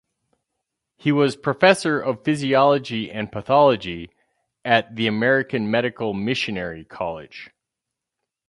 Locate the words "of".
2.01-2.23